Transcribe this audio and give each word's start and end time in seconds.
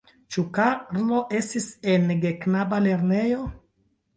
Ĉu 0.35 0.43
Karlo 0.55 1.19
estis 1.41 1.67
en 1.93 2.09
geknaba 2.25 2.81
lernejo? 2.89 3.47